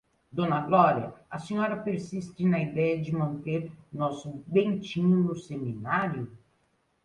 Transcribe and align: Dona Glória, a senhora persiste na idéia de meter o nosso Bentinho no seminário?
Dona 0.33 0.59
Glória, 0.61 1.13
a 1.29 1.37
senhora 1.37 1.77
persiste 1.77 2.43
na 2.43 2.59
idéia 2.59 2.99
de 2.99 3.13
meter 3.13 3.71
o 3.93 3.97
nosso 3.99 4.43
Bentinho 4.47 5.19
no 5.19 5.35
seminário? 5.35 6.35